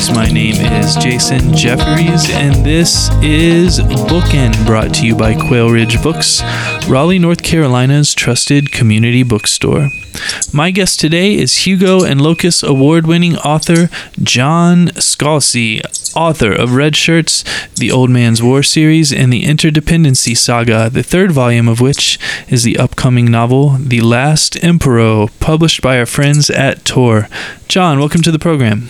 [0.00, 0.16] listeners.
[0.16, 6.02] My name is Jason Jefferies, and this is Bookin, brought to you by Quail Ridge
[6.02, 6.42] Books,
[6.88, 9.88] Raleigh, North Carolina's trusted community bookstore.
[10.52, 13.88] My guest today is Hugo and Locus award winning author
[14.22, 15.80] John Scalzi,
[16.16, 17.44] author of Red Shirts,
[17.76, 22.62] The Old Man's War series, and the Interdependency Saga, the third volume of which is
[22.62, 27.28] the upcoming novel The Last Emperor, published by our friends at Tor.
[27.68, 28.88] John, welcome to the program.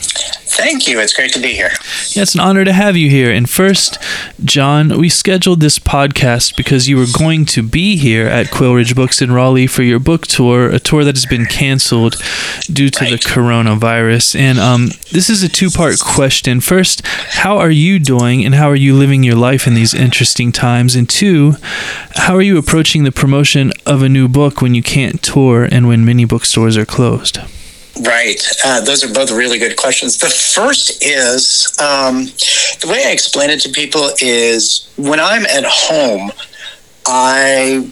[0.60, 1.00] Thank you.
[1.00, 1.70] It's great to be here.
[2.10, 3.32] Yeah, it's an honor to have you here.
[3.32, 3.96] And first,
[4.44, 8.94] John, we scheduled this podcast because you were going to be here at Quail Ridge
[8.94, 12.16] Books in Raleigh for your book tour, a tour that has been canceled
[12.66, 13.10] due to right.
[13.12, 14.38] the coronavirus.
[14.38, 16.60] And um, this is a two part question.
[16.60, 20.52] First, how are you doing and how are you living your life in these interesting
[20.52, 20.94] times?
[20.94, 21.54] And two,
[22.16, 25.88] how are you approaching the promotion of a new book when you can't tour and
[25.88, 27.38] when many bookstores are closed?
[28.02, 28.42] Right.
[28.64, 30.16] Uh, those are both really good questions.
[30.18, 32.26] The first is um,
[32.80, 36.32] the way I explain it to people is when I'm at home,
[37.06, 37.90] I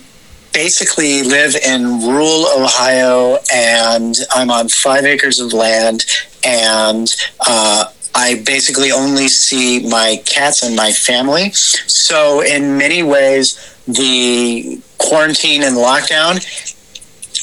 [0.55, 6.06] basically live in rural Ohio and I'm on five acres of land
[6.45, 7.14] and
[7.47, 11.51] uh, I basically only see my cats and my family.
[11.53, 16.45] So, in many ways, the quarantine and lockdown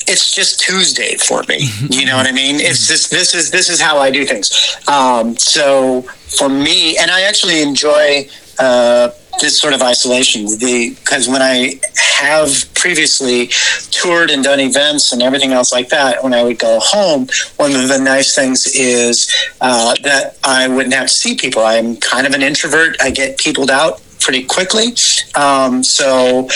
[0.08, 1.68] it's just Tuesday for me.
[1.68, 1.94] Mm-hmm.
[1.94, 2.56] You know what I mean?
[2.58, 4.78] It's just this is this is how I do things.
[4.88, 8.28] Um, so for me, and I actually enjoy
[8.60, 10.46] uh, this sort of isolation.
[10.46, 11.80] The because when I
[12.18, 13.50] have previously
[13.92, 17.76] toured and done events and everything else like that, when I would go home, one
[17.76, 21.64] of the nice things is uh, that I wouldn't have to see people.
[21.64, 22.98] I'm kind of an introvert.
[23.02, 24.88] I get peopled out pretty quickly.
[25.36, 26.50] Um, so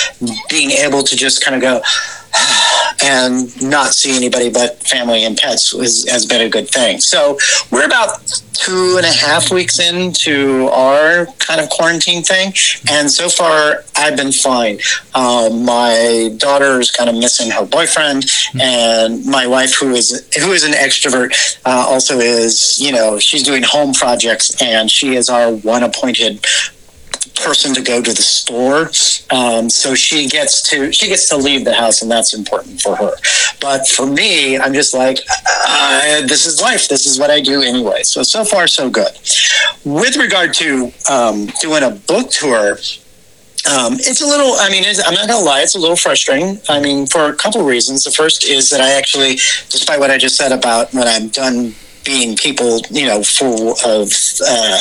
[0.50, 1.82] being able to just kind of go
[3.04, 7.00] and not see anybody but family and pets was, has been a good thing.
[7.00, 7.38] So
[7.72, 12.54] we're about two and a half weeks into our kind of quarantine thing,
[12.90, 14.80] and so far I've been fine.
[15.16, 18.26] Um, my daughter is kind of missing her boyfriend,
[18.60, 23.44] and my wife, who is who is an extrovert, uh, also is you know she's
[23.44, 26.44] doing home projects, and she is our one appointed
[27.40, 28.92] person to go to the store.
[29.32, 32.96] Um, so she gets to she gets to leave the house, and that's important for
[32.96, 33.12] her.
[33.60, 35.20] But for me, I'm just like,
[35.68, 36.88] uh, this is life.
[36.88, 38.04] This is what I do anyway.
[38.04, 39.12] So so far so good.
[39.86, 42.78] With regard to um, doing a book tour.
[43.70, 46.62] Um, it's a little, I mean, I'm not going to lie, it's a little frustrating.
[46.70, 48.06] I mean, for a couple reasons.
[48.06, 49.34] The first is that I actually,
[49.70, 54.12] despite what I just said about when I'm done being people, you know, full of
[54.46, 54.80] uh,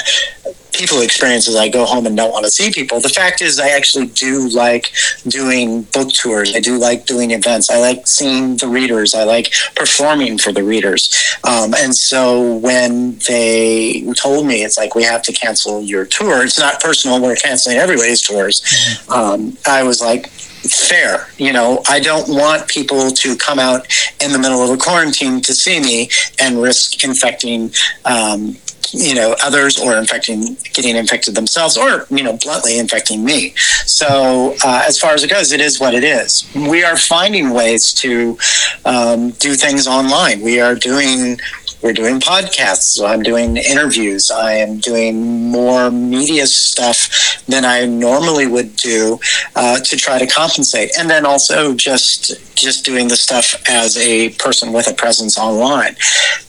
[0.72, 3.00] people experiences I go home and don't want to see people.
[3.00, 4.92] The fact is, I actually do like
[5.26, 6.54] doing book tours.
[6.54, 7.68] I do like doing events.
[7.70, 9.14] I like seeing the readers.
[9.14, 11.36] I like performing for the readers.
[11.44, 16.44] Um, and so when they told me it's like we have to cancel your tour,
[16.44, 17.20] it's not personal.
[17.20, 18.60] We're canceling everybody's tours.
[18.60, 19.12] Mm-hmm.
[19.12, 20.30] Um, I was like,
[20.62, 21.28] fair.
[21.36, 23.86] You know, I don't want people to come out
[24.20, 26.10] in the middle of a quarantine to see me
[26.40, 27.72] and risk infecting
[28.04, 28.56] um,
[28.92, 33.52] you know others or infecting getting infected themselves or you know bluntly infecting me
[33.84, 37.50] so uh, as far as it goes it is what it is we are finding
[37.50, 38.38] ways to
[38.84, 41.38] um, do things online we are doing
[41.82, 42.94] we're doing podcasts.
[42.94, 44.30] So I'm doing interviews.
[44.30, 49.18] I am doing more media stuff than I normally would do
[49.54, 50.90] uh, to try to compensate.
[50.98, 55.94] And then also just just doing the stuff as a person with a presence online.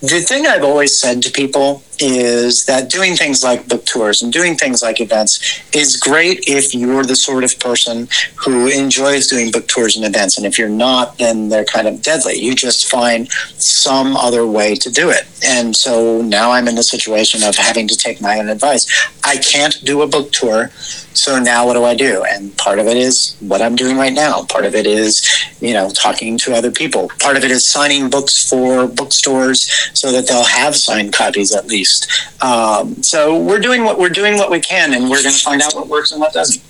[0.01, 4.31] The thing I've always said to people is that doing things like book tours and
[4.31, 9.51] doing things like events is great if you're the sort of person who enjoys doing
[9.51, 10.37] book tours and events.
[10.37, 12.35] And if you're not, then they're kind of deadly.
[12.39, 15.23] You just find some other way to do it.
[15.45, 18.87] And so now I'm in the situation of having to take my own advice.
[19.23, 20.69] I can't do a book tour.
[21.13, 22.23] So now what do I do?
[22.23, 24.43] And part of it is what I'm doing right now.
[24.45, 25.27] Part of it is,
[25.59, 27.09] you know, talking to other people.
[27.19, 31.67] Part of it is signing books for bookstores so that they'll have signed copies at
[31.67, 32.43] least least.
[32.43, 35.61] Um, so we're doing what we're doing what we can, and we're going to find
[35.61, 36.63] out what works and what doesn't.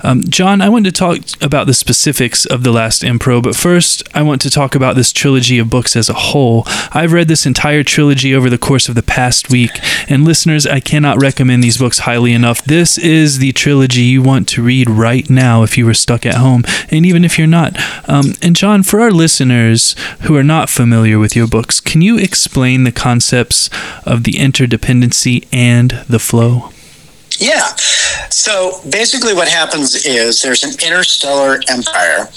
[0.02, 4.04] Um, John, I want to talk about the specifics of The Last Emperor, but first,
[4.14, 6.64] I want to talk about this trilogy of books as a whole.
[6.92, 9.80] I've read this entire trilogy over the course of the past week,
[10.10, 12.63] and listeners, I cannot recommend these books highly enough.
[12.66, 16.36] This is the trilogy you want to read right now if you were stuck at
[16.36, 17.78] home, and even if you're not.
[18.10, 22.18] Um, and John, for our listeners who are not familiar with your books, can you
[22.18, 23.70] explain the concepts
[24.06, 26.70] of the interdependency and the flow?
[27.40, 27.76] Yeah.
[28.30, 32.30] So basically, what happens is there's an interstellar empire.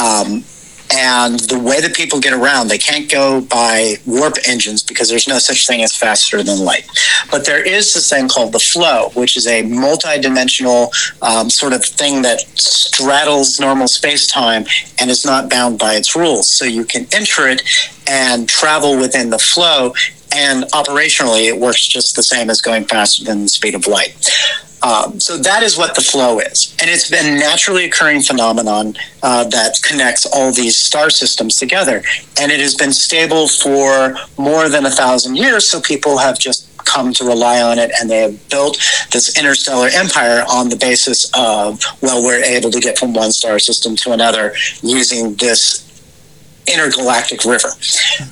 [0.00, 0.44] Um,
[0.90, 5.28] and the way that people get around, they can't go by warp engines because there's
[5.28, 6.88] no such thing as faster than light.
[7.30, 10.90] But there is this thing called the flow, which is a multi-dimensional
[11.22, 14.64] um, sort of thing that straddles normal space-time
[14.98, 16.48] and is not bound by its rules.
[16.48, 17.62] So you can enter it
[18.06, 19.92] and travel within the flow
[20.34, 24.30] and operationally it works just the same as going faster than the speed of light.
[24.80, 28.94] Um, so that is what the flow is, and it's been naturally occurring phenomenon
[29.24, 32.02] uh, that connects all these star systems together,
[32.40, 35.68] and it has been stable for more than a thousand years.
[35.68, 38.78] So people have just come to rely on it, and they have built
[39.12, 43.58] this interstellar empire on the basis of well, we're able to get from one star
[43.58, 45.87] system to another using this
[46.72, 47.68] intergalactic river.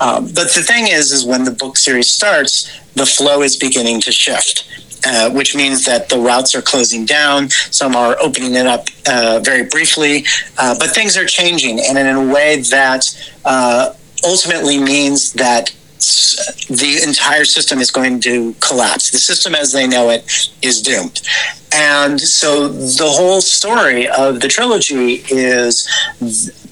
[0.01, 4.01] Um, but the thing is, is when the book series starts, the flow is beginning
[4.03, 4.65] to shift.
[5.09, 7.49] Uh, which means that the routes are closing down.
[7.71, 10.25] Some are opening it up uh, very briefly,
[10.59, 13.05] uh, but things are changing, and in a way that
[13.45, 13.93] uh,
[14.25, 15.73] ultimately means that
[16.69, 19.11] the entire system is going to collapse.
[19.11, 21.21] The system as they know it is doomed.
[21.73, 25.87] And so the whole story of the trilogy is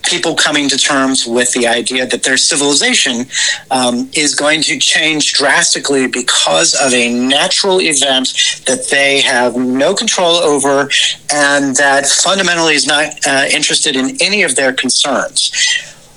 [0.02, 3.26] people coming to terms with the idea that their civilization
[3.70, 8.28] um, is going to change drastically because of a natural event
[8.66, 10.90] that they have no control over
[11.32, 15.50] and that fundamentally is not uh, interested in any of their concerns.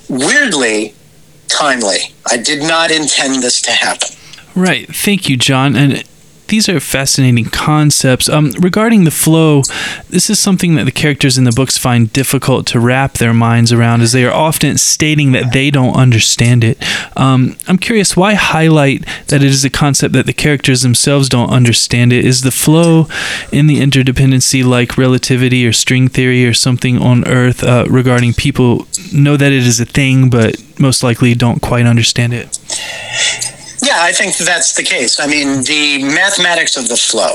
[0.08, 0.94] Weirdly,
[1.48, 2.14] timely.
[2.30, 4.08] I did not intend this to happen.
[4.54, 4.88] Right.
[4.94, 5.76] Thank you, John.
[5.76, 6.04] And
[6.48, 8.28] these are fascinating concepts.
[8.28, 9.62] Um, regarding the flow,
[10.08, 13.72] this is something that the characters in the books find difficult to wrap their minds
[13.72, 16.82] around, as they are often stating that they don't understand it.
[17.16, 21.50] Um, I'm curious, why highlight that it is a concept that the characters themselves don't
[21.50, 22.24] understand it?
[22.24, 23.06] Is the flow
[23.52, 28.86] in the interdependency like relativity or string theory or something on Earth uh, regarding people
[29.12, 32.58] know that it is a thing, but most likely don't quite understand it?
[33.88, 35.18] Yeah, I think that's the case.
[35.18, 37.32] I mean, the mathematics of the flow,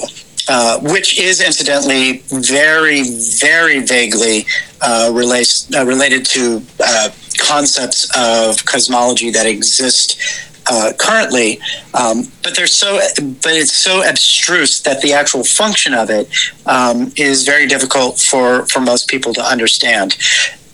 [0.47, 3.01] uh, which is incidentally very,
[3.39, 4.45] very vaguely
[4.79, 7.09] uh, relates, uh, related to uh,
[7.39, 10.21] concepts of cosmology that exist
[10.69, 11.59] uh, currently,
[11.95, 16.31] um, but they're so, but it's so abstruse that the actual function of it
[16.67, 20.15] um, is very difficult for for most people to understand.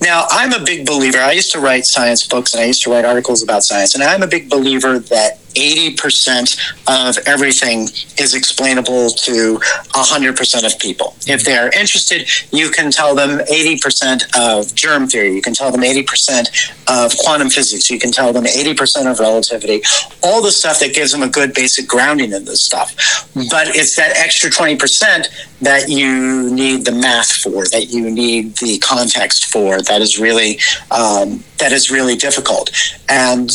[0.01, 1.19] Now, I'm a big believer.
[1.19, 4.03] I used to write science books and I used to write articles about science, and
[4.03, 6.57] I'm a big believer that 80%
[6.87, 7.83] of everything
[8.17, 11.15] is explainable to 100% of people.
[11.27, 15.71] If they are interested, you can tell them 80% of germ theory, you can tell
[15.71, 19.81] them 80% of quantum physics, you can tell them 80% of relativity,
[20.23, 22.95] all the stuff that gives them a good basic grounding in this stuff.
[23.33, 25.27] But it's that extra 20%
[25.61, 30.59] that you need the math for, that you need the context for, that is really
[30.91, 32.71] um, that is really difficult.
[33.09, 33.49] And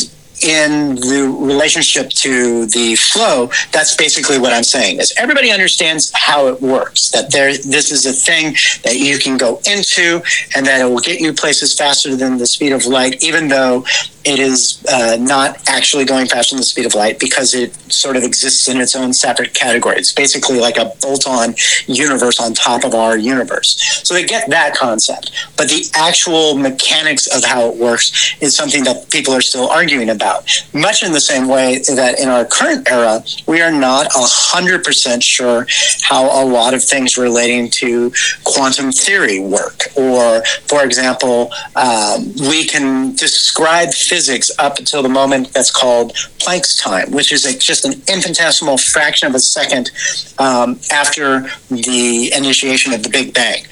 [0.44, 5.00] in the relationship to the flow, that's basically what I'm saying.
[5.00, 7.10] Is everybody understands how it works?
[7.10, 10.22] That there, this is a thing that you can go into,
[10.54, 13.84] and that it will get you places faster than the speed of light, even though
[14.24, 18.16] it is uh, not actually going faster than the speed of light because it sort
[18.16, 19.96] of exists in its own separate category.
[19.96, 21.54] It's basically like a bolt-on
[21.86, 24.00] universe on top of our universe.
[24.02, 28.84] So they get that concept, but the actual mechanics of how it works is something
[28.84, 30.33] that people are still arguing about.
[30.72, 35.22] Much in the same way that in our current era, we are not hundred percent
[35.22, 35.66] sure
[36.02, 38.12] how a lot of things relating to
[38.44, 39.88] quantum theory work.
[39.96, 46.76] Or, for example, um, we can describe physics up until the moment that's called Planck's
[46.76, 49.90] time, which is a, just an infinitesimal fraction of a second
[50.38, 53.64] um, after the initiation of the Big Bang.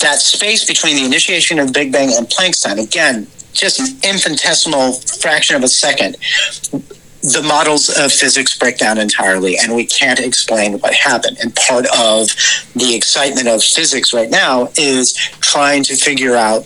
[0.00, 3.26] That space between the initiation of the Big Bang and Planck's time, again,
[3.56, 6.16] just an infinitesimal fraction of a second
[7.32, 11.36] the models of physics break down entirely and we can't explain what happened.
[11.42, 12.28] And part of
[12.76, 16.64] the excitement of physics right now is trying to figure out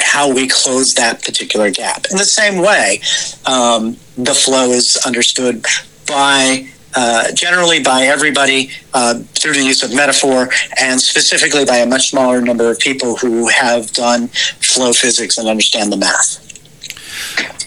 [0.00, 2.06] how we close that particular gap.
[2.10, 3.00] In the same way,
[3.44, 5.64] um, the flow is understood
[6.06, 10.48] by uh, generally by everybody uh, through the use of metaphor
[10.80, 15.48] and specifically by a much smaller number of people who have done flow physics and
[15.48, 16.40] understand the math.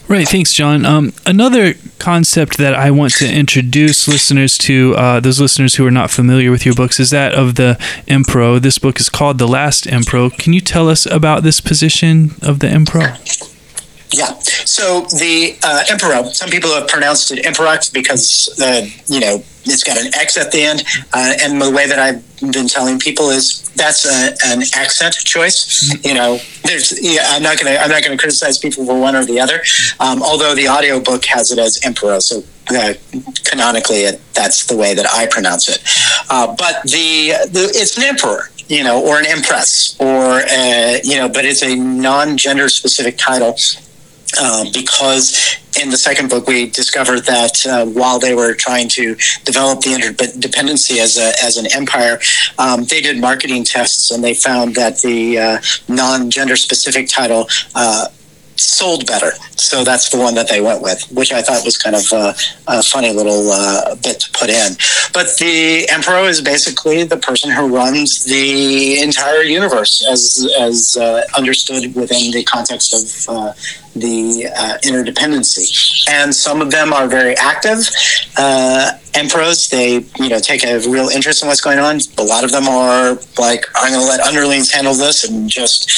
[0.09, 0.27] Right.
[0.27, 0.85] Thanks, John.
[0.85, 5.91] Um, another concept that I want to introduce listeners to, uh, those listeners who are
[5.91, 7.75] not familiar with your books, is that of the
[8.07, 8.61] Emperox.
[8.61, 10.37] This book is called The Last Emperox.
[10.37, 13.56] Can you tell us about this position of the Emperox?
[14.13, 14.39] Yeah.
[14.65, 19.83] So the uh, Emperor, some people have pronounced it Emperox because, uh, you know, it's
[19.83, 20.83] got an X at the end.
[21.13, 25.93] Uh, and the way that I've been telling people is that's a, an accent choice.
[26.05, 29.15] You know, there's, yeah, I'm not going to, I'm not to criticize people for one
[29.15, 29.61] or the other.
[29.99, 32.21] Um, although the audiobook has it as Emperor.
[32.21, 32.93] So uh,
[33.43, 35.83] canonically, it, that's the way that I pronounce it.
[36.29, 41.15] Uh, but the, the, it's an emperor you know, or an empress, or uh, you
[41.15, 43.55] know, but it's a non-gender specific title
[44.39, 49.15] uh, because in the second book we discovered that uh, while they were trying to
[49.43, 52.19] develop the interdependency as a, as an empire,
[52.57, 58.07] um, they did marketing tests and they found that the uh, non-gender specific title uh,
[58.57, 59.31] sold better.
[59.55, 62.35] So that's the one that they went with, which I thought was kind of a,
[62.67, 64.73] a funny little uh, bit to put in.
[65.13, 71.23] But the emperor is basically the person who runs the entire universe, as as uh,
[71.37, 73.53] understood within the context of uh,
[73.99, 76.07] the uh, interdependency.
[76.09, 77.79] And some of them are very active
[78.37, 79.69] uh, emperors.
[79.69, 81.99] They you know take a real interest in what's going on.
[82.17, 85.91] A lot of them are like, I'm going to let underlings handle this and just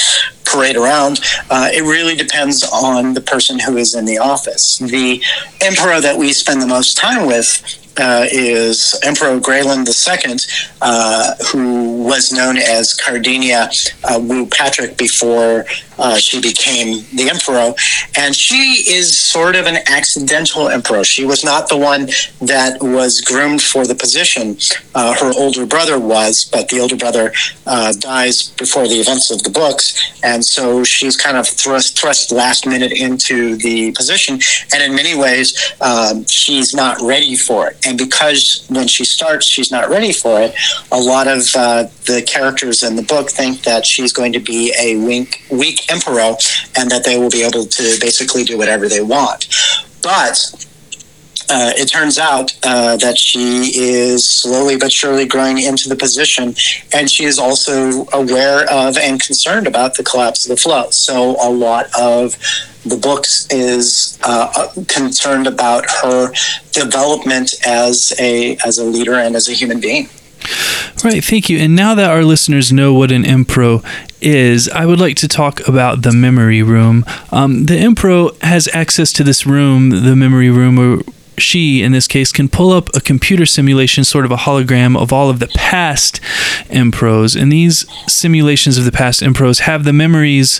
[0.46, 1.20] parade around.
[1.50, 4.80] Uh, it really depends on the person who is in the office.
[4.80, 5.22] The
[5.62, 7.62] emperor that we spend the most time with
[7.98, 10.36] uh, is Emperor Grayland II,
[10.82, 13.70] uh, who was known as Cardenia
[14.04, 15.66] uh, Wu Patrick before
[16.00, 17.74] uh, she became the emperor.
[18.18, 21.04] And she is sort of an accidental emperor.
[21.04, 22.08] She was not the one
[22.42, 24.58] that was groomed for the position.
[24.96, 27.34] Uh, her older brother was, but the older brother
[27.68, 30.14] uh, dies before the events of the books.
[30.24, 34.40] And so she's kind of thrust, thrust last minute into the position.
[34.74, 37.79] And in many ways, um, she's not ready for it.
[37.86, 40.56] And because when she starts, she's not ready for it,
[40.92, 44.74] a lot of uh, the characters in the book think that she's going to be
[44.80, 46.36] a weak, weak emperor
[46.78, 49.48] and that they will be able to basically do whatever they want.
[50.02, 50.68] But
[51.52, 56.54] uh, it turns out uh, that she is slowly but surely growing into the position,
[56.94, 60.90] and she is also aware of and concerned about the collapse of the flow.
[60.92, 62.38] So, a lot of
[62.90, 66.34] the books is uh, concerned about her
[66.72, 70.10] development as a as a leader and as a human being.
[71.04, 71.60] Right, thank you.
[71.60, 73.86] And now that our listeners know what an Emperox
[74.22, 77.06] is, I would like to talk about the memory room.
[77.32, 81.02] Um, the Emperox has access to this room, the memory room, or
[81.40, 85.14] she, in this case, can pull up a computer simulation, sort of a hologram of
[85.14, 86.20] all of the past
[86.70, 87.40] Empros.
[87.40, 90.60] And these simulations of the past Empros have the memories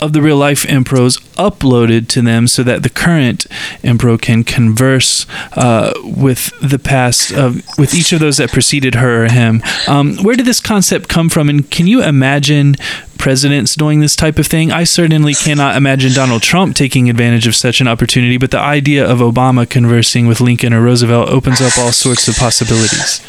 [0.00, 3.46] of the real life Empros uploaded to them so that the current
[3.82, 9.24] Emperox can converse uh, with the past of with each of those that preceded her
[9.24, 9.62] or him.
[9.86, 11.48] Um, where did this concept come from?
[11.48, 12.76] And can you imagine
[13.18, 14.72] presidents doing this type of thing?
[14.72, 19.06] I certainly cannot imagine Donald Trump taking advantage of such an opportunity, but the idea
[19.06, 23.20] of Obama conversing with Lincoln or Roosevelt opens up all sorts of possibilities.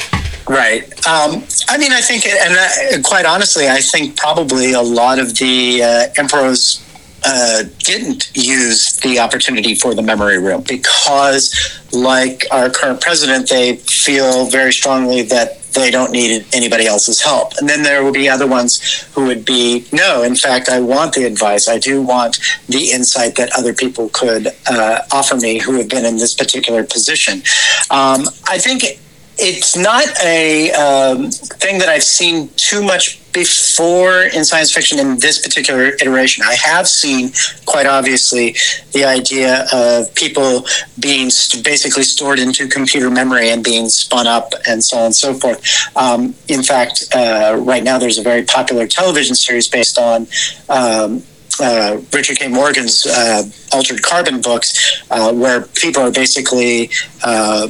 [0.48, 0.84] Right.
[1.06, 5.36] Um, I mean, I think, and uh, quite honestly, I think probably a lot of
[5.36, 6.84] the uh, emperors
[7.24, 11.54] uh, didn't use the opportunity for the memory room because,
[11.92, 17.52] like our current president, they feel very strongly that they don't need anybody else's help.
[17.58, 21.14] And then there will be other ones who would be, no, in fact, I want
[21.14, 21.68] the advice.
[21.68, 26.04] I do want the insight that other people could uh, offer me who have been
[26.04, 27.42] in this particular position.
[27.90, 29.00] Um, I think
[29.40, 35.18] it's not a um, thing that I've seen too much before in science fiction in
[35.18, 36.44] this particular iteration.
[36.46, 37.32] I have seen,
[37.64, 38.56] quite obviously,
[38.92, 40.66] the idea of people
[40.98, 45.14] being st- basically stored into computer memory and being spun up and so on and
[45.14, 45.62] so forth.
[45.96, 50.26] Um, in fact, uh, right now there's a very popular television series based on.
[50.68, 51.22] Um,
[51.62, 52.48] uh, Richard K.
[52.48, 53.42] Morgan's uh,
[53.74, 56.90] Altered Carbon books, uh, where people are basically
[57.22, 57.68] uh,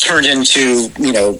[0.00, 1.38] turned into you know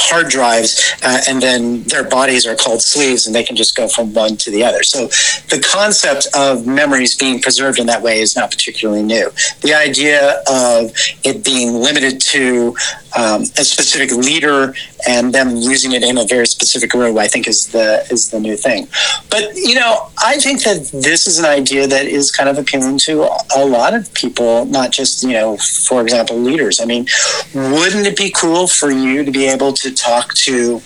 [0.00, 3.88] hard drives, uh, and then their bodies are called sleeves, and they can just go
[3.88, 4.82] from one to the other.
[4.82, 5.06] So
[5.54, 9.30] the concept of memories being preserved in that way is not particularly new.
[9.62, 10.92] The idea of
[11.24, 12.74] it being limited to
[13.16, 14.74] um, a specific leader
[15.08, 18.38] and them using it in a very specific room, I think is the is the
[18.38, 18.88] new thing.
[19.30, 22.98] But you know, I think that this is an idea that is kind of appealing
[22.98, 26.80] to a lot of people, not just you know, for example, leaders.
[26.80, 27.06] I mean,
[27.54, 30.80] wouldn't it be cool for you to be able to talk to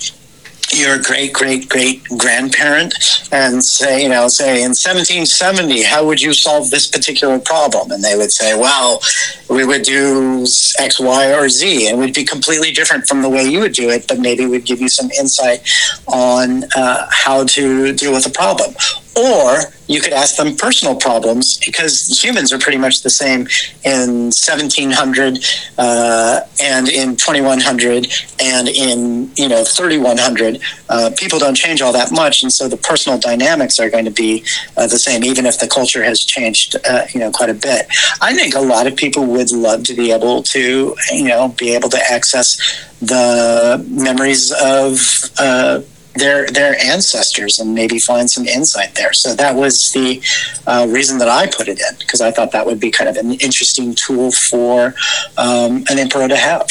[0.72, 2.94] your great great great grandparent
[3.32, 7.90] and say you know say in 1770 how would you solve this particular problem?
[7.90, 9.00] And they would say well
[9.48, 10.46] we would do
[10.78, 13.74] x y or z and it would be completely different from the way you would
[13.74, 15.60] do it but maybe would give you some insight
[16.06, 18.74] on uh, how to deal with the problem
[19.16, 23.46] or you could ask them personal problems because humans are pretty much the same
[23.84, 25.44] in 1700
[25.78, 28.06] uh, and in 2100
[28.40, 32.76] and in you know 3100 uh, people don't change all that much and so the
[32.76, 34.44] personal dynamics are going to be
[34.76, 37.86] uh, the same even if the culture has changed uh, you know quite a bit.
[38.20, 41.74] I think a lot of people would love to be able to you know be
[41.74, 42.58] able to access
[43.00, 45.80] the memories of uh,
[46.14, 49.12] their their ancestors and maybe find some insight there.
[49.12, 50.22] So that was the
[50.66, 53.16] uh, reason that I put it in because I thought that would be kind of
[53.16, 54.94] an interesting tool for
[55.36, 56.68] um, an emperor to have.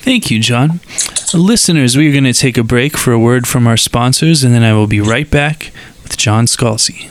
[0.00, 0.80] Thank you, John.
[1.34, 4.54] Listeners, we are going to take a break for a word from our sponsors, and
[4.54, 5.70] then I will be right back
[6.02, 7.10] with John Scalzi.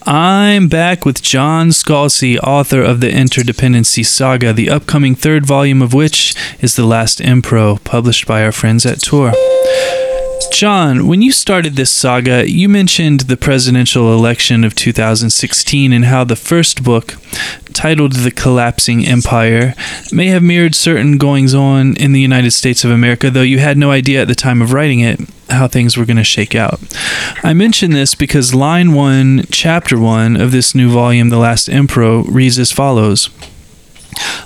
[0.03, 5.93] I'm back with John Scalzi, author of the Interdependency Saga, the upcoming third volume of
[5.93, 9.31] which is The Last Emperox, published by our friends at Tor.
[10.51, 16.25] John, when you started this saga, you mentioned the presidential election of 2016 and how
[16.25, 17.15] the first book,
[17.73, 19.73] titled The Collapsing Empire,
[20.11, 23.77] may have mirrored certain goings on in the United States of America, though you had
[23.77, 26.79] no idea at the time of writing it how things were going to shake out.
[27.43, 32.25] I mention this because line 1, chapter 1 of this new volume, The Last Emperox,
[32.27, 33.29] reads as follows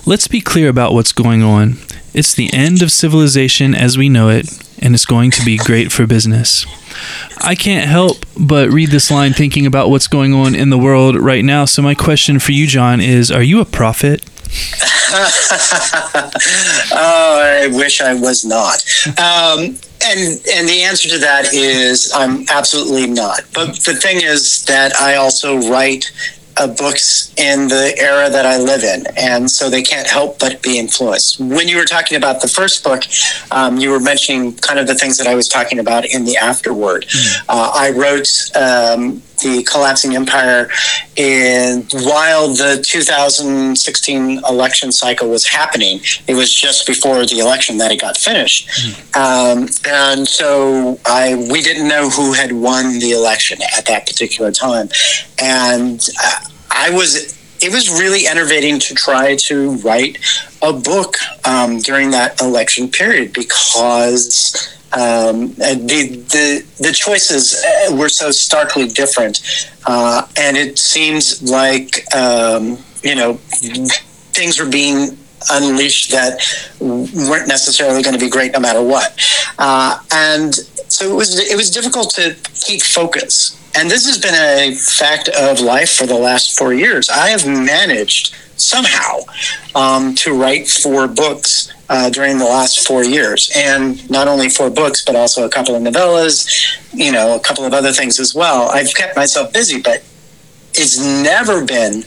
[0.05, 1.77] Let's be clear about what's going on.
[2.15, 4.47] It's the end of civilization as we know it,
[4.80, 6.65] and it's going to be great for business.
[7.41, 11.17] I can't help but read this line thinking about what's going on in the world
[11.17, 11.65] right now.
[11.65, 14.23] So, my question for you, John, is Are you a prophet?
[16.93, 18.86] oh, I wish I was not.
[19.19, 23.41] Um, and and the answer to that is I'm absolutely not.
[23.54, 26.13] But the thing is that I also write
[26.57, 30.61] uh, books in the era that I live in, and so they can't help but
[30.61, 31.39] be influenced.
[31.39, 33.03] When you were talking about the first book,
[33.51, 36.37] um, you were mentioning kind of the things that I was talking about in the
[36.37, 37.05] afterword.
[37.05, 37.45] Mm-hmm.
[37.49, 40.69] Uh, I wrote um, the collapsing empire
[41.17, 45.99] And while the 2016 election cycle was happening.
[46.27, 49.59] It was just before the election that it got finished, mm-hmm.
[49.61, 54.51] um, and so I we didn't know who had won the election at that particular
[54.51, 54.89] time,
[55.41, 56.39] and uh,
[56.71, 57.35] I was.
[57.61, 60.17] It was really enervating to try to write
[60.61, 68.31] a book um, during that election period because um, the, the the choices were so
[68.31, 69.41] starkly different,
[69.86, 73.34] uh, and it seems like um, you know
[74.34, 75.17] things were being
[75.51, 76.41] unleashed that
[76.79, 79.19] weren't necessarily going to be great no matter what,
[79.59, 80.55] uh, and
[80.87, 83.61] so it was it was difficult to keep focus.
[83.77, 87.09] And this has been a fact of life for the last four years.
[87.09, 89.19] I have managed somehow
[89.75, 94.69] um, to write four books uh, during the last four years, and not only four
[94.69, 96.47] books, but also a couple of novellas,
[96.93, 98.69] you know, a couple of other things as well.
[98.69, 100.03] I've kept myself busy, but
[100.73, 102.03] it's never been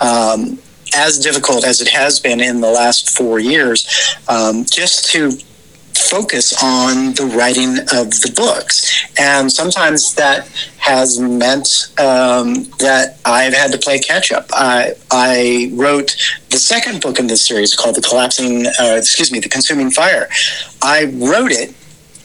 [0.00, 0.58] um,
[0.94, 5.32] as difficult as it has been in the last four years um, just to
[5.94, 9.04] focus on the writing of the books.
[9.18, 10.48] And sometimes that
[10.78, 14.46] has meant um, that I've had to play catch up.
[14.52, 16.16] I, I wrote
[16.50, 20.28] the second book in this series called The Collapsing, uh, excuse me, The Consuming Fire.
[20.82, 21.74] I wrote it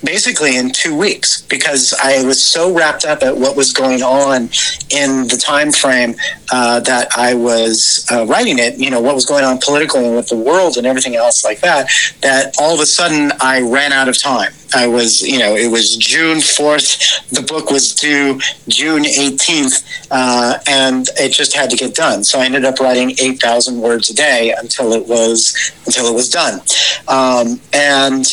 [0.03, 4.49] basically in two weeks because I was so wrapped up at what was going on
[4.89, 6.15] in the time frame
[6.51, 8.77] uh, that I was uh, writing it.
[8.77, 11.61] You know what was going on politically and with the world and everything else like
[11.61, 11.89] that.
[12.21, 14.51] That all of a sudden I ran out of time.
[14.75, 17.29] I was, you know, it was June 4th.
[17.29, 22.23] The book was due June 18th, uh, and it just had to get done.
[22.23, 26.29] So I ended up writing 8,000 words a day until it was until it was
[26.29, 26.61] done.
[27.07, 28.25] Um, and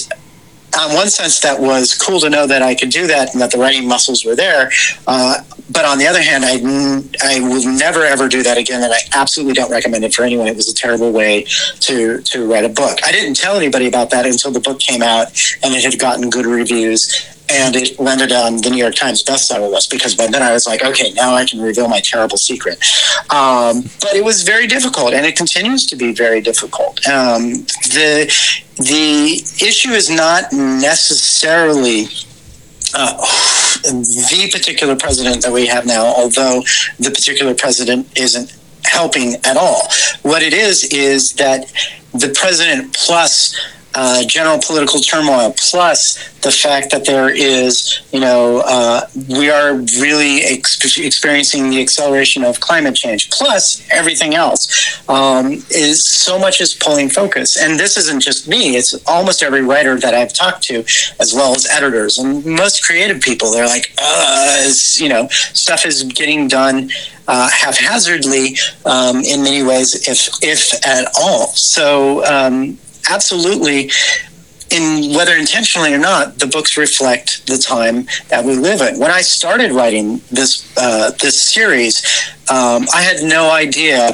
[0.78, 3.50] on one sense, that was cool to know that I could do that and that
[3.50, 4.70] the writing muscles were there.
[5.06, 6.56] Uh, but on the other hand, I,
[7.22, 10.48] I will never ever do that again, and I absolutely don't recommend it for anyone.
[10.48, 11.44] It was a terrible way
[11.80, 12.98] to to write a book.
[13.04, 15.28] I didn't tell anybody about that until the book came out
[15.62, 19.70] and it had gotten good reviews, and it landed on the New York Times bestseller
[19.70, 22.78] list because by then I was like, okay, now I can reveal my terrible secret.
[23.30, 27.06] Um, but it was very difficult, and it continues to be very difficult.
[27.06, 28.32] Um, the
[28.76, 32.06] the issue is not necessarily.
[32.92, 33.16] Uh,
[33.82, 36.60] the particular president that we have now, although
[36.98, 38.52] the particular president isn't
[38.84, 39.82] helping at all.
[40.22, 41.72] What it is is that
[42.12, 43.54] the president plus
[43.94, 49.74] uh, general political turmoil, plus the fact that there is, you know, uh, we are
[50.00, 56.60] really ex- experiencing the acceleration of climate change, plus everything else, um, is so much
[56.60, 57.56] is pulling focus.
[57.56, 60.84] And this isn't just me; it's almost every writer that I've talked to,
[61.18, 63.50] as well as editors and most creative people.
[63.50, 66.90] They're like, uh, you know, stuff is getting done.
[67.28, 71.46] Uh, haphazardly um, in many ways, if if at all.
[71.54, 72.76] So um,
[73.08, 73.90] absolutely
[74.70, 78.98] in whether intentionally or not, the books reflect the time that we live in.
[79.00, 82.02] When I started writing this uh, this series,
[82.48, 84.10] um, I had no idea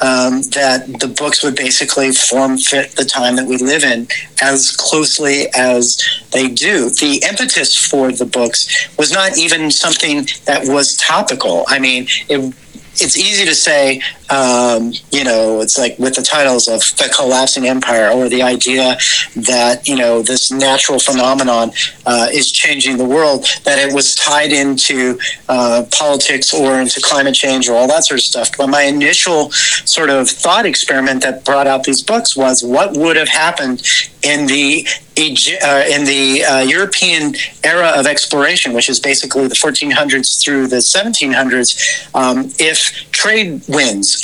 [0.00, 4.06] um, that the books would basically form fit the time that we live in
[4.40, 6.90] as closely as they do.
[6.90, 11.64] The impetus for the books was not even something that was topical.
[11.68, 12.54] I mean, it
[12.98, 17.66] it's easy to say, um, you know, it's like with the titles of the collapsing
[17.66, 18.96] empire or the idea
[19.36, 21.70] that, you know, this natural phenomenon
[22.06, 27.34] uh, is changing the world, that it was tied into uh, politics or into climate
[27.34, 28.50] change or all that sort of stuff.
[28.56, 33.16] But my initial sort of thought experiment that brought out these books was what would
[33.16, 33.82] have happened
[34.22, 34.86] in the
[35.18, 37.34] uh, in the uh, European
[37.64, 43.62] era of exploration, which is basically the 1400s through the 1700s, um, if trade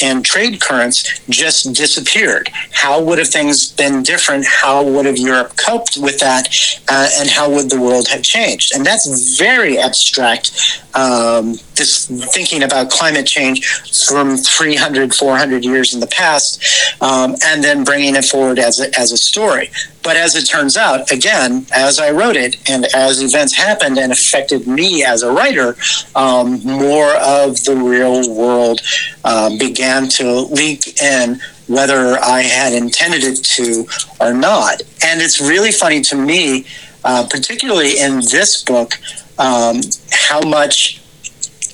[0.03, 4.47] and trade currents just disappeared, how would have things been different?
[4.47, 6.49] How would have Europe coped with that?
[6.89, 8.75] Uh, and how would the world have changed?
[8.75, 10.83] And that's very abstract.
[10.95, 13.67] Um, this thinking about climate change
[14.07, 16.63] from 300, 400 years in the past,
[17.01, 19.71] um, and then bringing it forward as a, as a story.
[20.03, 24.11] But as it turns out, again, as I wrote it and as events happened and
[24.13, 25.77] affected me as a writer,
[26.17, 28.81] um, more of the real world
[29.25, 33.87] uh, began to leak in whether I had intended it to
[34.21, 34.83] or not.
[35.05, 36.67] And it's really funny to me,
[37.05, 38.95] uh, particularly in this book,
[39.39, 39.81] um,
[40.11, 41.02] how much,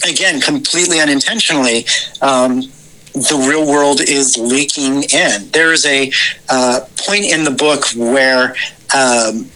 [0.08, 1.86] again, completely unintentionally,
[2.20, 2.62] um,
[3.12, 5.50] the real world is leaking in.
[5.50, 6.12] There is a
[6.48, 8.54] uh, point in the book where
[8.94, 9.48] um,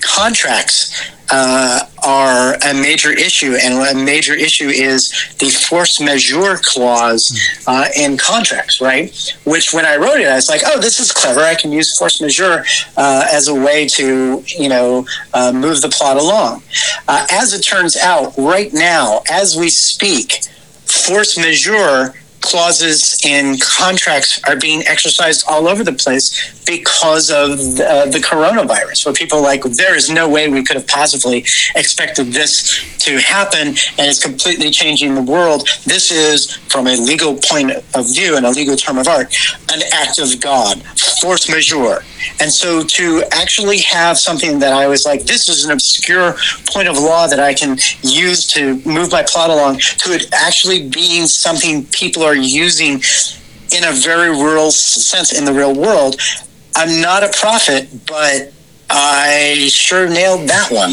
[0.00, 7.38] contracts uh, are a major issue, and a major issue is the force majeure clause
[7.66, 9.14] uh, in contracts, right?
[9.44, 11.40] Which, when I wrote it, I was like, "Oh, this is clever.
[11.40, 12.64] I can use force majeure
[12.96, 16.62] uh, as a way to, you know, uh, move the plot along."
[17.08, 20.44] Uh, as it turns out, right now, as we speak,
[20.86, 27.50] force majeure clauses in contracts are being exercised all over the place because of
[27.80, 31.44] uh, the coronavirus, where people are like, there is no way we could have possibly
[31.74, 35.68] expected this to happen, and it's completely changing the world.
[35.84, 39.34] This is, from a legal point of view and a legal term of art,
[39.72, 40.82] an act of God,
[41.20, 42.04] force majeure.
[42.40, 46.88] And so to actually have something that I was like, this is an obscure point
[46.88, 51.26] of law that I can use to move my plot along, to it actually being
[51.26, 53.02] something people are using
[53.72, 56.20] in a very real sense in the real world.
[56.74, 58.52] I'm not a prophet, but
[58.92, 60.92] I sure nailed that one.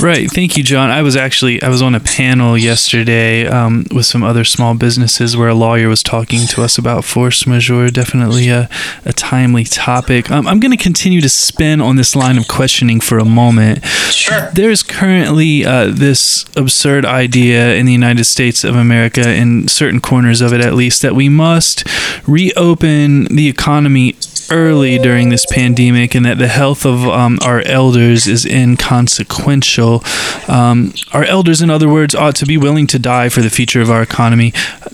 [0.00, 0.30] Right.
[0.30, 0.90] Thank you, John.
[0.90, 5.36] I was actually I was on a panel yesterday um, with some other small businesses
[5.36, 7.90] where a lawyer was talking to us about force majeure.
[7.90, 8.68] Definitely a,
[9.04, 10.30] a timely topic.
[10.30, 13.84] Um, I'm going to continue to spin on this line of questioning for a moment.
[13.84, 14.50] Sure.
[14.52, 20.40] There's currently uh, this absurd idea in the United States of America, in certain corners
[20.40, 21.84] of it at least, that we must
[22.26, 24.16] reopen the economy
[24.50, 30.02] early during this pandemic and that the health of um, our elders is inconsequential.
[30.48, 33.80] Um, our elders, in other words, ought to be willing to die for the future
[33.80, 34.52] of our economy.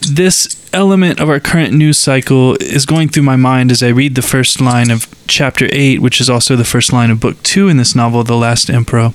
[0.08, 4.14] This element of our current news cycle is going through my mind as I read
[4.14, 7.68] the first line of chapter 8, which is also the first line of book 2
[7.68, 9.12] in this novel, The Last Emperor.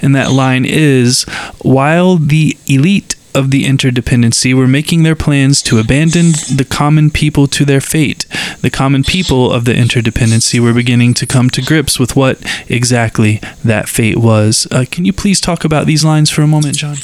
[0.00, 1.24] And that line is
[1.62, 7.46] While the elite of the interdependency were making their plans to abandon the common people
[7.48, 8.26] to their fate.
[8.60, 12.38] The common people of the interdependency were beginning to come to grips with what
[12.68, 14.66] exactly that fate was.
[14.70, 16.96] Uh, can you please talk about these lines for a moment, John?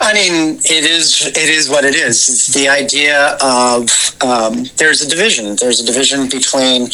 [0.00, 2.28] I mean, it is it is what it is.
[2.28, 5.56] It's the idea of um, there's a division.
[5.56, 6.88] There's a division between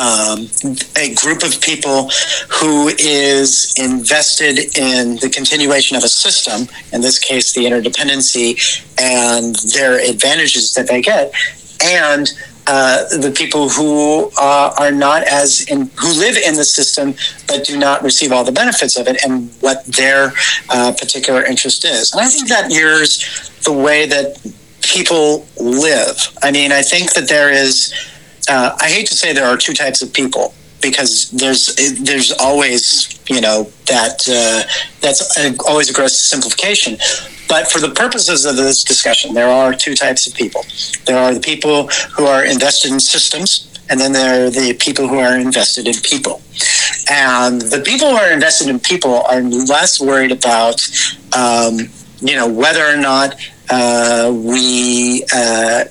[0.00, 0.48] um,
[0.96, 2.10] a group of people
[2.48, 8.56] who is invested in the continuation of a system, in this case, the interdependency
[8.98, 11.32] and their advantages that they get,
[11.84, 12.32] and
[12.66, 17.14] uh, the people who uh, are not as in, who live in the system
[17.46, 20.32] but do not receive all the benefits of it and what their
[20.70, 22.12] uh, particular interest is.
[22.12, 24.38] And I think that mirrors the way that
[24.82, 26.16] people live.
[26.42, 27.94] I mean, I think that there is
[28.48, 33.18] uh, I hate to say there are two types of people because there's there's always
[33.28, 34.68] you know that uh,
[35.00, 36.96] that's always a gross simplification.
[37.48, 40.64] But for the purposes of this discussion, there are two types of people.
[41.04, 45.06] There are the people who are invested in systems, and then there are the people
[45.06, 46.42] who are invested in people.
[47.08, 50.80] And the people who are invested in people are less worried about,
[51.36, 51.78] um,
[52.20, 53.36] you know, whether or not
[53.70, 55.84] uh, we uh,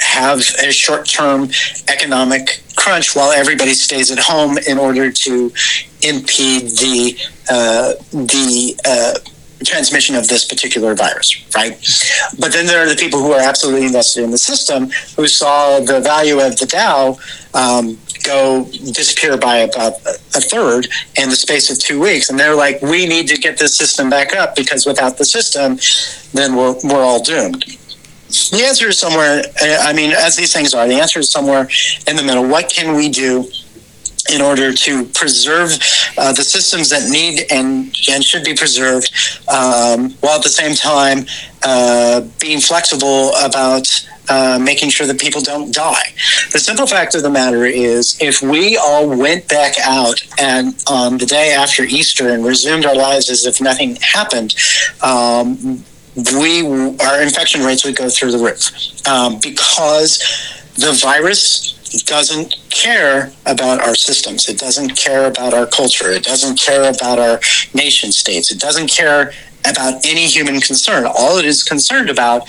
[0.00, 1.48] have a short term
[1.88, 5.52] economic crunch while everybody stays at home in order to
[6.02, 7.16] impede the
[7.50, 9.18] uh, the uh,
[9.64, 11.72] transmission of this particular virus, right?
[12.38, 15.80] But then there are the people who are absolutely invested in the system who saw
[15.80, 17.18] the value of the Dow
[17.52, 22.30] um, go disappear by about a third in the space of two weeks.
[22.30, 25.78] And they're like, we need to get this system back up because without the system,
[26.32, 27.64] then we're, we're all doomed.
[28.30, 31.68] The answer is somewhere, I mean, as these things are, the answer is somewhere
[32.06, 32.46] in the middle.
[32.46, 33.50] What can we do
[34.32, 35.72] in order to preserve
[36.16, 39.10] uh, the systems that need and, and should be preserved,
[39.48, 41.26] um, while at the same time
[41.64, 43.88] uh, being flexible about
[44.28, 46.14] uh, making sure that people don't die.
[46.52, 51.18] The simple fact of the matter is, if we all went back out and on
[51.18, 54.54] the day after Easter and resumed our lives as if nothing happened,
[55.02, 55.84] um,
[56.38, 56.62] we
[57.00, 58.70] our infection rates would go through the roof
[59.08, 60.18] um, because
[60.76, 64.48] the virus doesn't care about our systems.
[64.48, 66.10] It doesn't care about our culture.
[66.10, 67.40] It doesn't care about our
[67.74, 68.52] nation states.
[68.52, 69.32] It doesn't care
[69.68, 71.04] about any human concern.
[71.04, 72.42] All it is concerned about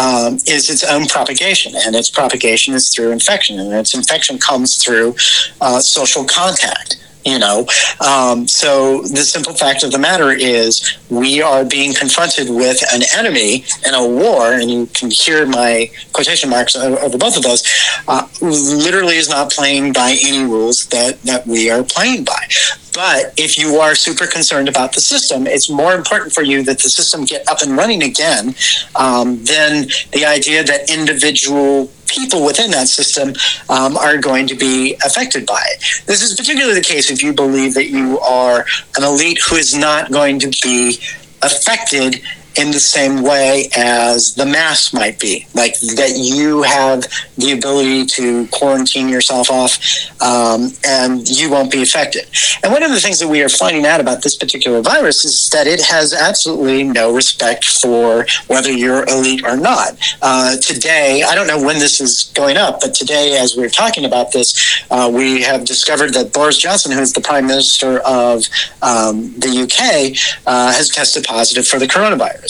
[0.00, 4.82] um, is its own propagation, and its propagation is through infection, and its infection comes
[4.82, 5.14] through
[5.60, 7.66] uh, social contact you know.
[8.06, 13.02] Um, so the simple fact of the matter is we are being confronted with an
[13.16, 17.62] enemy and a war and you can hear my quotation marks over both of those
[18.08, 22.46] uh, literally is not playing by any rules that that we are playing by
[22.94, 26.78] but if you are super concerned about the system, it's more important for you that
[26.78, 28.54] the system get up and running again
[28.94, 33.34] um, than the idea that individual people within that system
[33.68, 36.06] um, are going to be affected by it.
[36.06, 38.64] This is particularly the case if you believe that you are
[38.96, 40.98] an elite who is not going to be
[41.42, 42.22] affected
[42.56, 47.02] in the same way as the mass might be, like that you have
[47.36, 49.78] the ability to quarantine yourself off
[50.20, 52.26] um, and you won't be affected.
[52.62, 55.50] And one of the things that we are finding out about this particular virus is
[55.50, 59.98] that it has absolutely no respect for whether you're elite or not.
[60.22, 64.04] Uh, today, I don't know when this is going up, but today, as we're talking
[64.04, 68.44] about this, uh, we have discovered that Boris Johnson, who is the Prime Minister of
[68.82, 72.43] um, the UK, uh, has tested positive for the coronavirus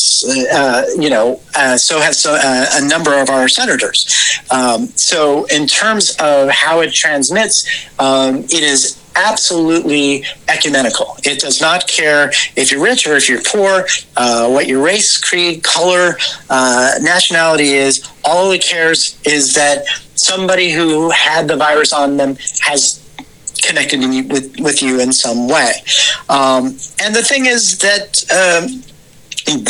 [0.53, 4.41] Uh, you know, uh, so have so, uh, a number of our senators.
[4.51, 11.17] Um, so, in terms of how it transmits, um, it is absolutely ecumenical.
[11.25, 15.17] It does not care if you're rich or if you're poor, uh, what your race,
[15.19, 16.17] creed, color,
[16.51, 18.09] uh, nationality is.
[18.25, 23.01] All it cares is that somebody who had the virus on them has
[23.63, 25.73] connected with, with you in some way.
[26.29, 28.25] Um, and the thing is that.
[28.31, 28.83] Um,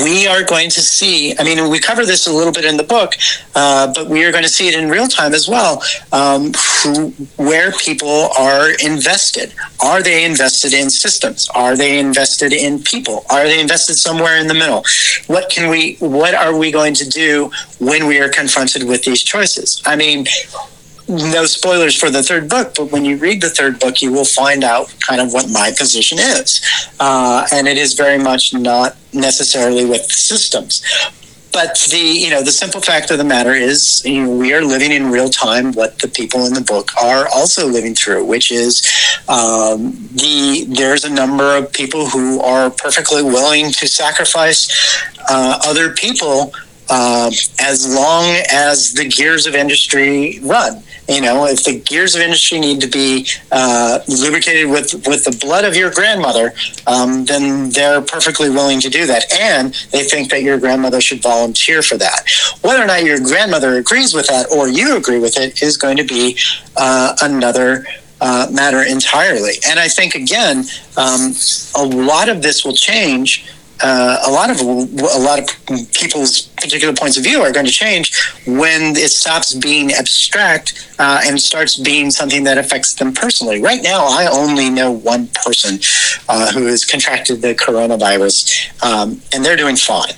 [0.02, 2.84] we are going to see, I mean, we cover this a little bit in the
[2.84, 3.14] book,
[3.54, 5.82] uh, but we are going to see it in real time as well,
[6.12, 9.52] um, who, where people are invested.
[9.82, 11.48] Are they invested in systems?
[11.54, 13.24] Are they invested in people?
[13.30, 14.84] Are they invested somewhere in the middle?
[15.26, 19.22] What can we, what are we going to do when we are confronted with these
[19.22, 19.82] choices?
[19.84, 20.26] I mean,
[21.08, 24.24] no spoilers for the third book, but when you read the third book, you will
[24.24, 26.62] find out kind of what my position is.
[26.98, 30.82] Uh, and it is very much not necessarily with systems.
[31.52, 34.60] But the you know the simple fact of the matter is you know, we are
[34.60, 38.50] living in real time what the people in the book are also living through, which
[38.50, 38.82] is
[39.28, 44.68] um, the there's a number of people who are perfectly willing to sacrifice
[45.30, 46.52] uh, other people
[46.90, 50.82] uh, as long as the gears of industry run.
[51.08, 55.36] You know, if the gears of industry need to be uh, lubricated with with the
[55.40, 56.54] blood of your grandmother,
[56.86, 61.22] um, then they're perfectly willing to do that, and they think that your grandmother should
[61.22, 62.24] volunteer for that.
[62.62, 65.98] Whether or not your grandmother agrees with that or you agree with it is going
[65.98, 66.38] to be
[66.76, 67.86] uh, another.
[68.20, 70.64] Uh, matter entirely, and I think again,
[70.96, 71.34] um,
[71.74, 73.44] a lot of this will change
[73.82, 75.48] uh, a lot of a lot of
[75.92, 81.20] people's particular points of view are going to change when it stops being abstract uh,
[81.24, 83.60] and starts being something that affects them personally.
[83.60, 85.80] Right now, I only know one person
[86.28, 90.14] uh, who has contracted the coronavirus, um, and they're doing fine.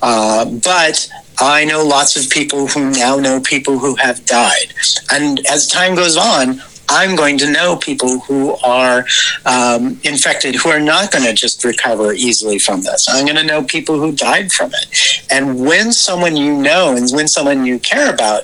[0.00, 4.72] Uh, but I know lots of people who now know people who have died,
[5.10, 9.06] and as time goes on, I'm going to know people who are
[9.46, 13.06] um, infected who are not going to just recover easily from this.
[13.08, 15.24] I'm going to know people who died from it.
[15.30, 18.42] And when someone you know and when someone you care about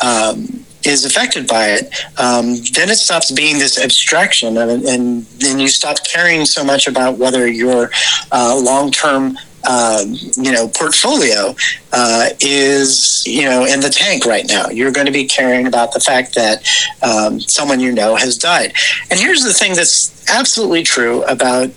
[0.00, 5.68] um, is affected by it, um, then it stops being this abstraction, and, then you
[5.68, 7.90] stop caring so much about whether your
[8.32, 9.36] uh, long-term
[9.68, 11.54] um, you know portfolio
[11.92, 14.68] uh, is you know in the tank right now.
[14.68, 16.66] You're going to be caring about the fact that
[17.02, 18.72] um, someone you know has died.
[19.10, 21.70] And here's the thing that's absolutely true about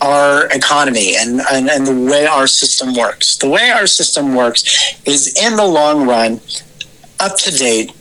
[0.00, 3.38] our economy and, and, and the way our system works.
[3.38, 4.62] The way our system works
[5.06, 6.40] is in the long run,
[7.20, 7.92] up to date,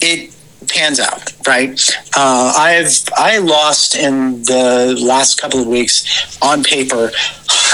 [0.00, 0.34] it
[0.68, 1.78] pans out, right?
[2.16, 7.10] Uh, I've I lost in the last couple of weeks on paper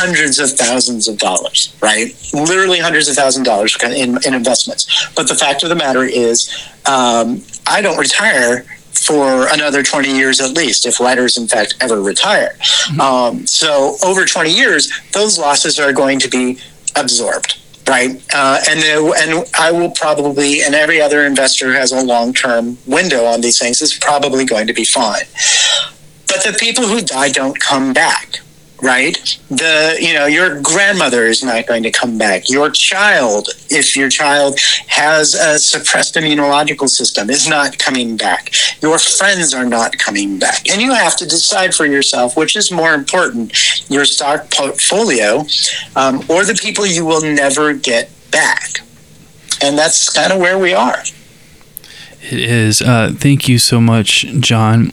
[0.00, 2.14] hundreds of thousands of dollars, right?
[2.32, 5.08] Literally hundreds of thousands of dollars in, in investments.
[5.14, 6.50] But the fact of the matter is,
[6.86, 12.00] um, I don't retire for another 20 years at least, if writers, in fact, ever
[12.00, 12.56] retire.
[12.60, 13.00] Mm-hmm.
[13.00, 16.58] Um, so over 20 years, those losses are going to be
[16.96, 17.56] absorbed
[17.88, 18.10] right?
[18.32, 22.32] Uh, and the, and I will probably, and every other investor who has a long
[22.32, 25.24] term window on these things is probably going to be fine.
[26.28, 28.40] But the people who die don't come back,
[28.82, 29.38] right?
[29.48, 32.48] The you know your grandmother is not going to come back.
[32.48, 38.52] Your child, if your child has a suppressed immunological system, is not coming back.
[38.82, 42.70] Your friends are not coming back, and you have to decide for yourself which is
[42.70, 43.52] more important:
[43.90, 45.44] your stock portfolio
[45.96, 48.80] um, or the people you will never get back.
[49.62, 51.02] And that's kind of where we are.
[52.22, 52.82] It is.
[52.82, 54.92] Uh, thank you so much, John.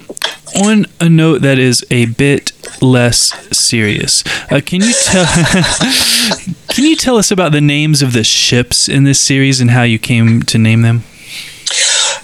[0.56, 5.26] On a note that is a bit less serious, uh, can you tell
[6.70, 9.84] can you tell us about the names of the ships in this series and how
[9.84, 11.04] you came to name them?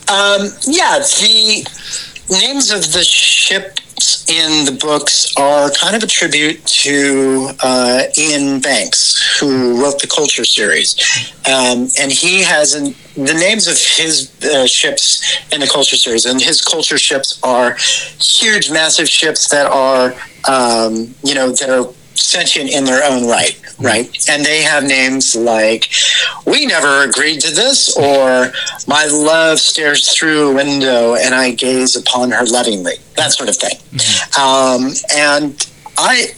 [0.07, 1.67] Um, yeah, the
[2.29, 3.79] names of the ship
[4.29, 10.07] in the books are kind of a tribute to uh, Iain Banks, who wrote the
[10.07, 10.95] Culture series.
[11.45, 16.25] Um, and he has an, the names of his uh, ships in the Culture series,
[16.25, 17.77] and his Culture ships are
[18.19, 20.13] huge, massive ships that are,
[20.47, 24.09] um, you know, that are sentient in their own right, right?
[24.29, 25.89] And they have names like
[26.45, 28.51] "We never agreed to this" or
[28.87, 33.55] "My love stares through a window and I gaze upon her lovingly," that sort of
[33.57, 33.77] thing.
[33.91, 34.41] Mm-hmm.
[34.41, 36.33] Um, and I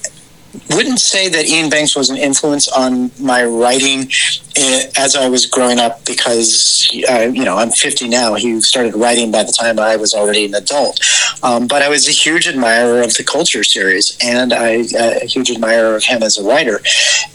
[0.71, 4.09] wouldn't say that Iain Banks was an influence on my writing
[4.55, 8.33] eh, as I was growing up because, uh, you know, I'm 50 now.
[8.35, 10.99] He started writing by the time I was already an adult.
[11.43, 15.25] Um, but I was a huge admirer of the Culture series and I, uh, a
[15.25, 16.79] huge admirer of him as a writer.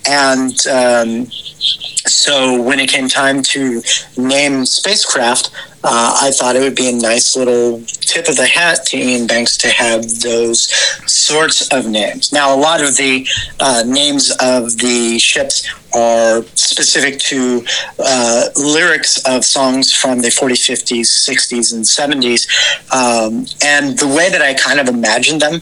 [0.09, 1.27] And um,
[1.61, 3.83] so when it came time to
[4.17, 5.51] name spacecraft,
[5.83, 9.27] uh, I thought it would be a nice little tip of the hat to Iain
[9.27, 10.71] Banks to have those
[11.11, 12.33] sorts of names.
[12.33, 13.27] Now, a lot of the
[13.61, 17.65] uh, names of the ships are specific to
[17.99, 22.47] uh, lyrics of songs from the 40s, 50s, 60s, and 70s.
[22.93, 25.61] Um, and the way that I kind of imagined them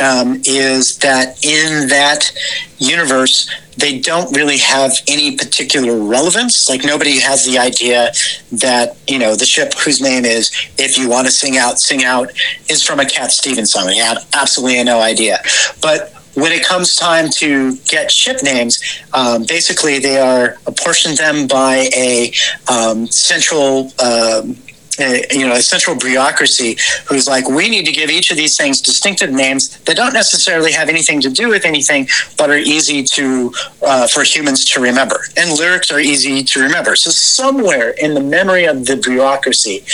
[0.00, 2.32] um, is that in that
[2.78, 6.68] universe, they don't really have any particular relevance.
[6.68, 8.12] Like nobody has the idea
[8.52, 12.04] that you know the ship whose name is "If You Want to Sing Out, Sing
[12.04, 12.30] Out"
[12.68, 13.86] is from a Cat Stevens song.
[13.86, 15.38] They have absolutely no idea.
[15.80, 18.80] But when it comes time to get ship names,
[19.12, 22.32] um, basically they are apportioned them by a
[22.70, 23.92] um, central.
[24.00, 24.56] Um,
[25.02, 26.76] a, you know a central bureaucracy
[27.08, 30.72] who's like, we need to give each of these things distinctive names that don't necessarily
[30.72, 35.20] have anything to do with anything, but are easy to uh, for humans to remember.
[35.36, 36.96] And lyrics are easy to remember.
[36.96, 39.84] So somewhere in the memory of the bureaucracy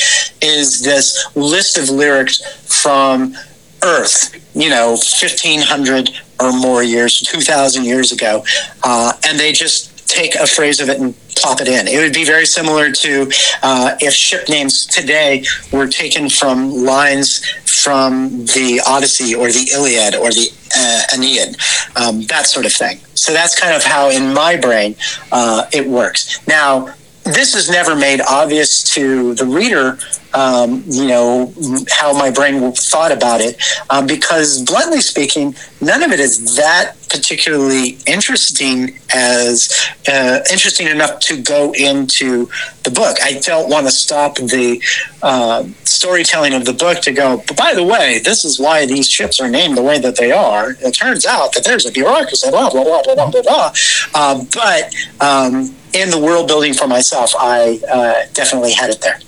[0.42, 2.42] is this list of lyrics
[2.82, 3.34] from
[3.82, 8.44] Earth, you know, 1500 or more years, 2000 years ago.
[8.82, 11.86] Uh, and they just take a phrase of it and plop it in.
[11.88, 13.30] It would be very similar to
[13.62, 20.14] uh, if ship names today were taken from lines from the Odyssey or the Iliad
[20.14, 21.57] or the uh, Aeneid,
[21.96, 22.98] um, that sort of thing.
[23.14, 24.96] So that's kind of how in my brain
[25.32, 26.46] uh, it works.
[26.46, 26.94] Now,
[27.24, 29.98] this is never made obvious to the reader
[30.36, 31.52] um, you know,
[31.90, 33.61] how my brain thought about it.
[33.88, 41.18] Um, because bluntly speaking, none of it is that particularly interesting as uh, interesting enough
[41.20, 42.48] to go into
[42.84, 43.16] the book.
[43.22, 44.82] I don't want to stop the
[45.22, 49.08] uh, storytelling of the book to go, but by the way, this is why these
[49.08, 50.76] ships are named the way that they are.
[50.80, 53.72] It turns out that there's a bureaucracy, blah, blah, blah, blah, blah, blah, blah.
[54.14, 59.18] Uh, but um, in the world building for myself, I uh, definitely had it there.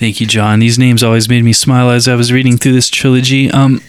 [0.00, 0.60] Thank you, John.
[0.60, 3.50] These names always made me smile as I was reading through this trilogy.
[3.50, 3.82] Um,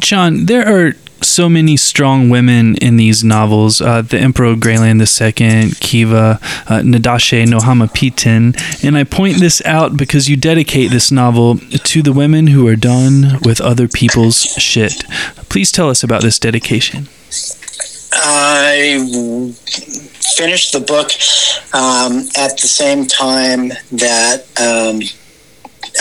[0.00, 0.94] John, there are
[1.24, 3.80] so many strong women in these novels.
[3.80, 8.84] Uh, the Emperox Grayland II, Kiva, uh, Nadashe Nohamapitin.
[8.84, 12.76] And I point this out because you dedicate this novel to the women who are
[12.76, 15.04] done with other people's shit.
[15.48, 17.08] Please tell us about this dedication.
[18.12, 19.52] I
[20.36, 21.10] finished the book
[21.74, 25.00] um, at the same time that um,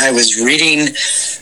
[0.01, 0.93] I was reading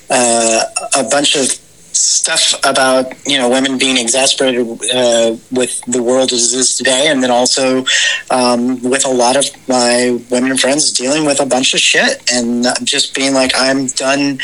[0.10, 0.64] uh,
[0.96, 1.61] a bunch of
[2.02, 7.08] stuff about you know women being exasperated uh, with the world as it is today,
[7.10, 7.86] and then also
[8.30, 12.66] um, with a lot of my women friends dealing with a bunch of shit and
[12.84, 14.40] just being like, I'm done,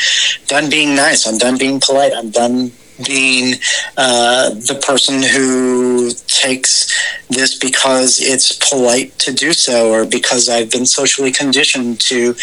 [0.46, 1.26] done being nice.
[1.26, 2.12] I'm done being polite.
[2.14, 2.72] I'm done
[3.06, 3.54] being
[3.96, 6.94] uh, the person who takes
[7.28, 12.34] this because it's polite to do so, or because I've been socially conditioned to,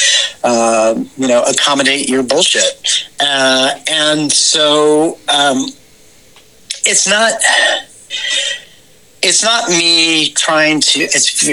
[0.43, 3.11] uh, you know, accommodate your bullshit.
[3.19, 5.67] Uh, and so um,
[6.85, 7.33] it's not.
[9.27, 10.99] It's not me trying to.
[11.01, 11.47] It's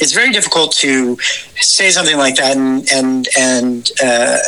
[0.00, 1.18] it's very difficult to
[1.60, 4.38] say something like that and and and uh,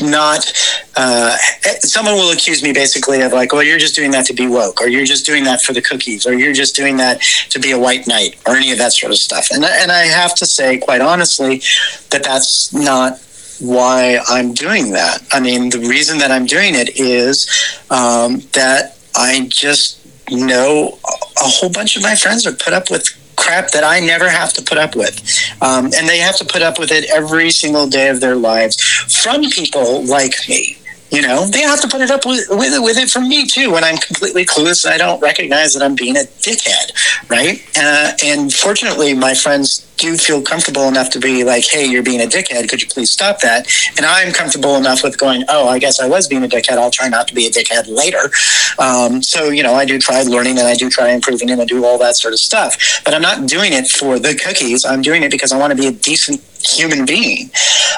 [0.00, 0.52] not
[0.96, 1.36] uh,
[1.80, 4.80] someone will accuse me basically of like well you're just doing that to be woke
[4.80, 7.20] or you're just doing that for the cookies or you're just doing that
[7.50, 9.48] to be a white knight or any of that sort of stuff.
[9.50, 11.62] And, and i have to say quite honestly
[12.10, 13.20] that that's not
[13.60, 15.22] why i'm doing that.
[15.32, 17.48] I mean the reason that i'm doing it is
[17.90, 19.98] um, that i just
[20.30, 23.08] know a whole bunch of my friends are put up with
[23.38, 25.22] crap that I never have to put up with.
[25.62, 28.82] Um, and they have to put up with it every single day of their lives
[28.82, 30.77] from people like me.
[31.10, 33.72] You know, they have to put it up with, with, with it from me too
[33.72, 37.64] when I'm completely clueless and I don't recognize that I'm being a dickhead, right?
[37.76, 42.20] Uh, and fortunately, my friends do feel comfortable enough to be like, hey, you're being
[42.20, 42.68] a dickhead.
[42.68, 43.66] Could you please stop that?
[43.96, 46.78] And I'm comfortable enough with going, oh, I guess I was being a dickhead.
[46.78, 48.30] I'll try not to be a dickhead later.
[48.78, 51.64] Um, so, you know, I do try learning and I do try improving and I
[51.64, 52.76] do all that sort of stuff.
[53.04, 54.84] But I'm not doing it for the cookies.
[54.84, 57.50] I'm doing it because I want to be a decent human being.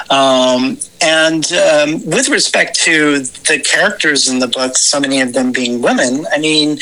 [0.09, 5.51] Um, and um, with respect to the characters in the book, so many of them
[5.51, 6.77] being women, I mean,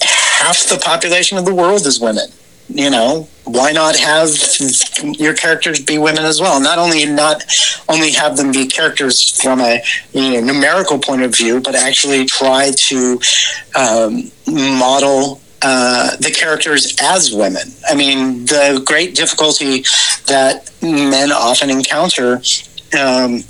[0.00, 2.28] half the population of the world is women.
[2.68, 4.30] You know, why not have
[5.18, 6.60] your characters be women as well?
[6.60, 7.44] Not only not
[7.90, 12.24] only have them be characters from a you know, numerical point of view, but actually
[12.24, 13.20] try to
[13.76, 17.72] um, model uh, the characters as women.
[17.88, 19.82] I mean, the great difficulty
[20.26, 22.42] that men often encounter
[23.00, 23.42] um,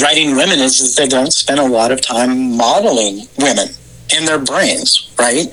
[0.00, 3.68] writing women is, is they don't spend a lot of time modeling women
[4.14, 5.46] in their brains, right?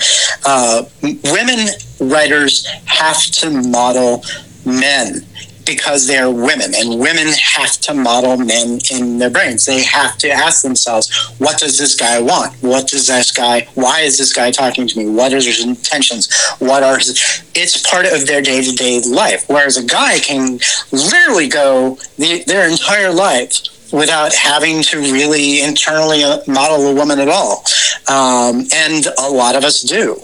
[0.45, 1.67] Uh, women
[2.01, 4.23] writers have to model
[4.65, 5.25] men
[5.65, 9.65] because they're women and women have to model men in their brains.
[9.65, 12.55] They have to ask themselves what does this guy want?
[12.61, 15.09] What does this guy why is this guy talking to me?
[15.09, 16.33] What are his intentions?
[16.59, 19.45] What are his it's part of their day-to-day life.
[19.47, 20.59] Whereas a guy can
[20.91, 23.61] literally go the, their entire life
[23.95, 27.63] without having to really internally uh, model a woman at all.
[28.09, 30.21] Um, and a lot of us do.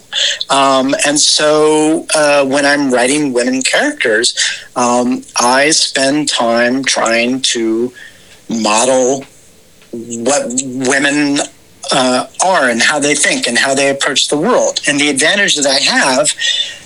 [0.49, 4.35] Um, and so uh, when I'm writing women characters,
[4.75, 7.93] um, I spend time trying to
[8.49, 9.23] model
[9.91, 11.39] what women
[11.91, 14.79] uh, are and how they think and how they approach the world.
[14.87, 16.31] And the advantage that I have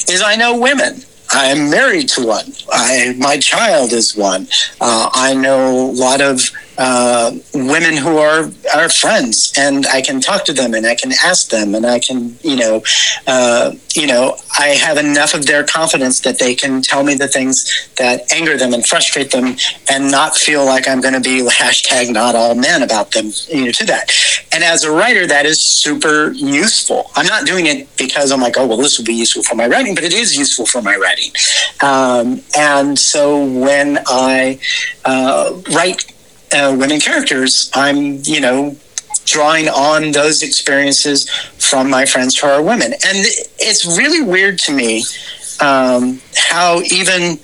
[0.08, 1.02] is I know women.
[1.32, 2.54] I'm married to one.
[2.72, 4.48] I, my child is one.
[4.80, 10.20] Uh, I know a lot of uh, women who are are friends, and I can
[10.22, 12.84] talk to them, and I can ask them, and I can, you know,
[13.28, 17.28] uh, you know, I have enough of their confidence that they can tell me the
[17.28, 19.56] things that anger them and frustrate them,
[19.90, 23.66] and not feel like I'm going to be hashtag not all men about them, you
[23.66, 24.12] know, to that.
[24.52, 27.12] And as a writer, that is super useful.
[27.16, 29.68] I'm not doing it because I'm like, oh well, this will be useful for my
[29.68, 31.32] writing, but it is useful for my writing.
[31.82, 34.60] Um, and so when I
[35.04, 36.12] uh, write
[36.54, 38.76] uh, women characters, I'm, you know,
[39.26, 42.94] drawing on those experiences from my friends who are women.
[42.94, 43.26] And
[43.60, 45.04] it's really weird to me
[45.60, 47.40] um, how even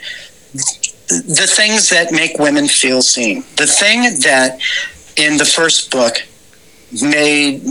[1.09, 4.59] the things that make women feel seen, the thing that
[5.17, 6.17] in the first book
[7.01, 7.61] made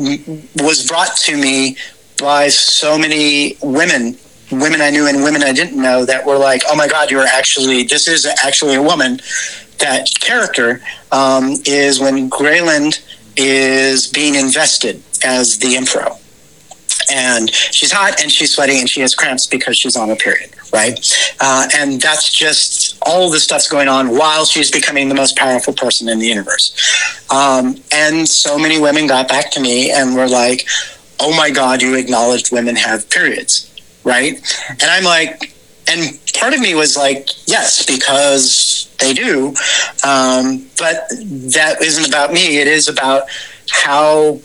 [0.57, 1.77] was brought to me
[2.19, 4.17] by so many women
[4.51, 7.27] women I knew and women I didn't know that were like, "Oh my God, you're
[7.27, 9.21] actually this is actually a woman."
[9.81, 13.01] That character um, is when Grayland
[13.37, 16.19] is being invested as the Emperox,
[17.11, 20.51] and she's hot and she's sweaty and she has cramps because she's on a period,
[20.73, 20.99] right?
[21.41, 25.73] Uh, and that's just all the stuff's going on while she's becoming the most powerful
[25.73, 26.75] person in the universe.
[27.31, 30.69] Um, and so many women got back to me and were like,
[31.19, 33.71] "Oh my God, you acknowledged women have periods."
[34.05, 34.41] right?
[34.71, 35.55] And I'm like,
[35.91, 39.49] and part of me was like, yes, because they do.
[40.07, 42.59] Um, but that isn't about me.
[42.59, 43.25] It is about
[43.71, 44.39] how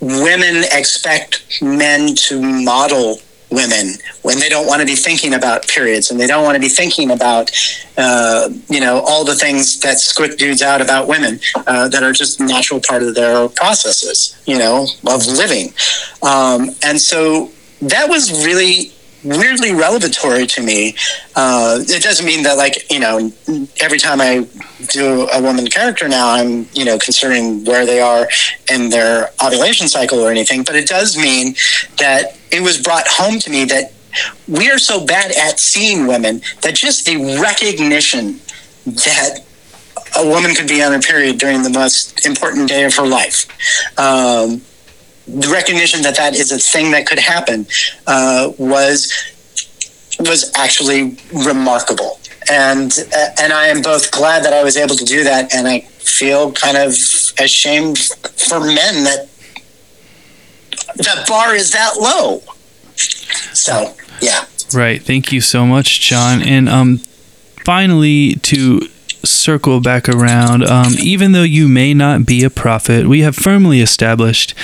[0.00, 3.18] women expect men to model
[3.50, 6.60] women when they don't want to be thinking about periods and they don't want to
[6.60, 7.50] be thinking about
[7.98, 12.12] uh, you know all the things that squick dudes out about women uh, that are
[12.12, 15.72] just natural part of their processes you know of living
[16.22, 17.50] um, and so
[17.82, 18.92] that was really
[19.24, 20.96] weirdly revelatory to me.
[21.36, 23.32] Uh, it doesn't mean that, like, you know,
[23.80, 24.46] every time I
[24.88, 28.28] do a woman character now, I'm, you know, considering where they are
[28.72, 31.54] in their ovulation cycle or anything, but it does mean
[31.98, 33.92] that it was brought home to me that
[34.48, 38.40] we are so bad at seeing women that just the recognition
[38.86, 39.40] that
[40.18, 43.46] a woman could be on her period during the most important day of her life.
[43.98, 44.62] Um,
[45.26, 47.66] the recognition that that is a thing that could happen
[48.06, 49.12] uh, was
[50.18, 52.18] was actually remarkable.
[52.50, 55.68] And uh, and I am both glad that I was able to do that, and
[55.68, 56.90] I feel kind of
[57.38, 59.28] ashamed for men that
[60.96, 62.42] that bar is that low.
[63.54, 64.44] So yeah.
[64.72, 65.02] Right.
[65.02, 66.42] Thank you so much, John.
[66.42, 66.98] And um,
[67.64, 68.88] finally, to
[69.24, 70.64] circle back around.
[70.64, 74.54] Um, even though you may not be a prophet, we have firmly established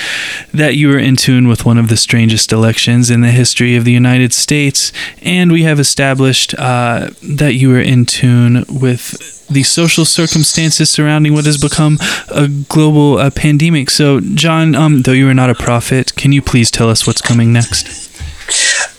[0.53, 3.85] that you are in tune with one of the strangest elections in the history of
[3.85, 4.91] the United States,
[5.21, 11.33] and we have established uh, that you are in tune with the social circumstances surrounding
[11.33, 11.97] what has become
[12.29, 13.89] a global uh, pandemic.
[13.89, 17.21] So, John, um, though you are not a prophet, can you please tell us what's
[17.21, 18.07] coming next?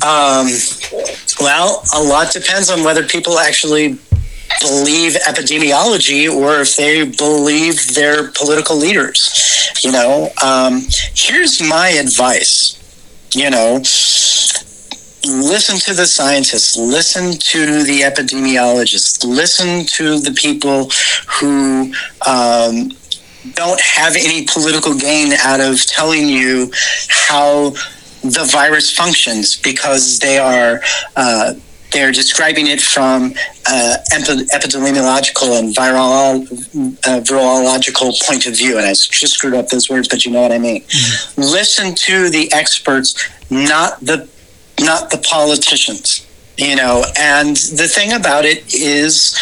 [0.02, 0.48] Um,
[1.40, 3.98] well, a lot depends on whether people actually
[4.60, 9.70] believe epidemiology or if they believe their political leaders.
[9.82, 10.82] You know, um,
[11.14, 12.74] here's my advice.
[13.34, 13.82] You know,
[15.26, 20.90] listen to the scientists, listen to the epidemiologists, listen to the people
[21.28, 21.92] who
[22.26, 22.92] um,
[23.54, 26.70] don't have any political gain out of telling you
[27.08, 27.70] how
[28.22, 30.80] the virus functions because they are
[31.16, 31.54] uh,
[31.92, 33.32] they're describing it from
[33.66, 36.42] uh, epidemiological and viral,
[37.06, 38.76] uh, virological point of view.
[38.76, 40.82] And I just screwed up those words, but you know what I mean.
[40.82, 41.40] Mm-hmm.
[41.40, 44.28] Listen to the experts, not the
[44.80, 46.24] not the politicians.
[46.56, 49.38] You know, and the thing about it is,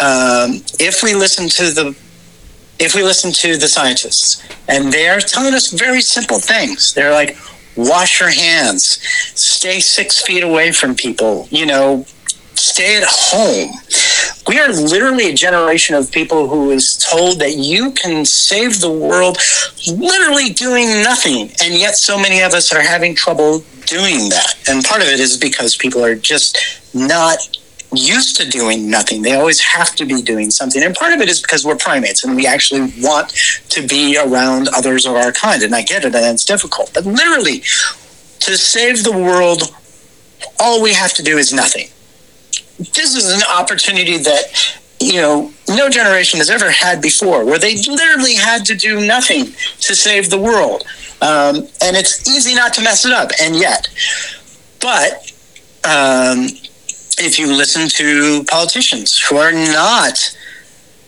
[0.00, 1.96] um, if we listen to the
[2.78, 7.36] if we listen to the scientists, and they're telling us very simple things, they're like,
[7.76, 8.98] wash your hands,
[9.38, 12.04] stay six feet away from people, you know,
[12.54, 13.70] stay at home.
[14.48, 18.90] We are literally a generation of people who is told that you can save the
[18.90, 19.38] world
[19.88, 21.50] literally doing nothing.
[21.62, 24.54] And yet, so many of us are having trouble doing that.
[24.68, 26.58] And part of it is because people are just
[26.94, 27.38] not
[27.92, 29.22] used to doing nothing.
[29.22, 30.82] They always have to be doing something.
[30.82, 33.30] And part of it is because we're primates and we actually want
[33.68, 35.62] to be around others of our kind.
[35.62, 36.92] And I get it, and it's difficult.
[36.92, 37.60] But literally,
[38.40, 39.74] to save the world,
[40.60, 41.88] all we have to do is nothing.
[42.78, 47.76] This is an opportunity that you know no generation has ever had before where they
[47.76, 49.44] literally had to do nothing
[49.78, 50.84] to save the world
[51.20, 53.88] um, and it's easy not to mess it up and yet
[54.80, 55.32] but
[55.84, 56.48] um,
[57.18, 60.36] if you listen to politicians who are not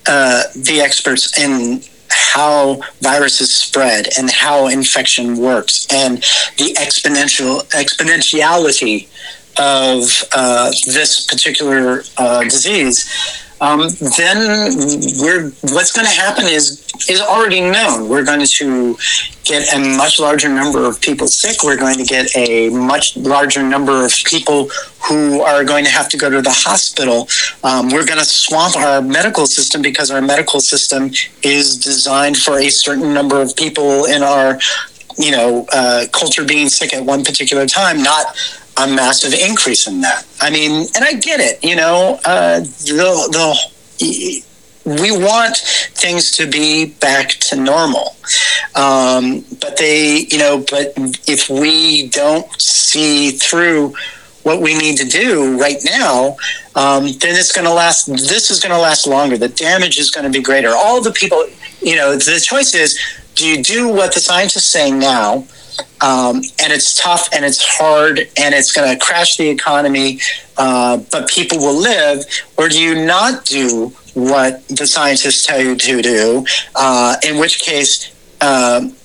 [0.07, 6.19] uh, the experts in how viruses spread and how infection works and
[6.57, 9.07] the exponential exponentiality
[9.59, 13.11] of uh, this particular uh, disease,
[13.61, 14.39] um, then
[15.19, 18.09] we're what's going to happen is is already known.
[18.09, 18.97] We're going to
[19.45, 21.65] get a much larger number of people sick.
[21.65, 24.69] We're going to get a much larger number of people
[25.09, 27.29] who are going to have to go to the hospital.
[27.65, 31.11] Um, we're going to swamp our medical system because our medical system
[31.43, 34.59] is designed for a certain number of people in our
[35.17, 38.37] you know uh, culture being sick at one particular time, not
[38.77, 40.25] a massive increase in that.
[40.41, 41.63] I mean, and I get it.
[41.65, 43.59] You know, uh, the
[43.99, 44.45] the
[44.85, 48.17] we want things to be back to normal,
[48.75, 50.93] um, but they, you know, but
[51.27, 53.95] if we don't see through
[54.49, 56.37] what we need to do right now,
[56.75, 58.07] um, then it's going to last.
[58.07, 59.37] This is going to last longer.
[59.37, 60.71] The damage is going to be greater.
[60.71, 61.47] All the people,
[61.81, 62.99] you know, the choice is:
[63.35, 65.47] do you do what the scientists say now?
[66.01, 70.21] Um, and it's tough and it's hard and it's going to crash the economy,
[70.57, 72.25] uh, but people will live?
[72.57, 76.47] Or do you not do what the scientists tell you to do?
[76.75, 78.97] Uh, in which case, um,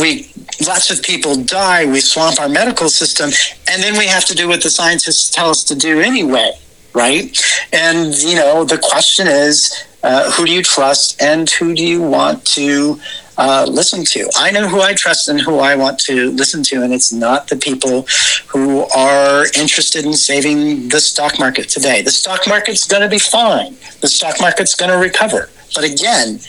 [0.00, 0.30] we
[0.66, 1.86] lots of people die.
[1.86, 3.30] We swamp our medical system,
[3.70, 6.52] and then we have to do what the scientists tell us to do anyway,
[6.94, 7.36] right?
[7.72, 12.02] And you know, the question is, uh, who do you trust, and who do you
[12.02, 13.00] want to
[13.38, 14.28] uh, listen to.
[14.36, 17.48] I know who I trust and who I want to listen to, and it's not
[17.48, 18.06] the people
[18.46, 22.02] who are interested in saving the stock market today.
[22.02, 23.76] The stock market's going to be fine.
[24.00, 25.50] The stock market's going to recover.
[25.74, 26.40] But again,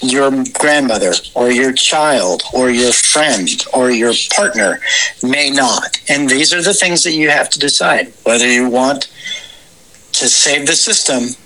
[0.00, 4.80] your grandmother or your child or your friend or your partner
[5.22, 5.98] may not.
[6.08, 9.10] And these are the things that you have to decide whether you want
[10.12, 11.36] to save the system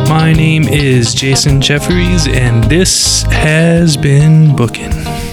[0.07, 5.30] My name is Jason Jefferies, and this has been Bookin'.